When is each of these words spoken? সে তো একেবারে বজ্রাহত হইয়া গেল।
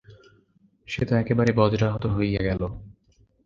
সে 0.87 1.01
তো 1.05 1.13
একেবারে 1.15 1.51
বজ্রাহত 1.53 2.03
হইয়া 2.15 2.41
গেল। 2.43 2.61